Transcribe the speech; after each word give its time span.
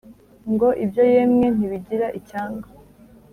ngo 0.51 0.67
ibyo 0.83 1.03
yemwe 1.13 1.45
ntibigira 1.57 2.07
icyanga 2.19 2.67